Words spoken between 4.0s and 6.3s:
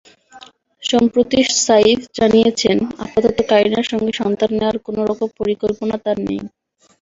সন্তান নেওয়ার কোনো রকম পরিকল্পনা তাঁর